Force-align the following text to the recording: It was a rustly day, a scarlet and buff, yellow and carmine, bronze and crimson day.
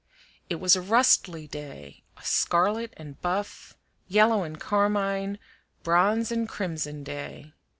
It 0.49 0.55
was 0.55 0.75
a 0.75 0.81
rustly 0.81 1.45
day, 1.47 2.01
a 2.17 2.23
scarlet 2.25 2.91
and 2.97 3.21
buff, 3.21 3.75
yellow 4.07 4.41
and 4.41 4.59
carmine, 4.59 5.37
bronze 5.83 6.31
and 6.31 6.49
crimson 6.49 7.03
day. 7.03 7.53